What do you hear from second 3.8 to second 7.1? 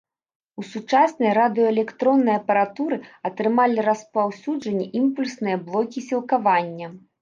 распаўсюджанне імпульсныя блокі сілкавання.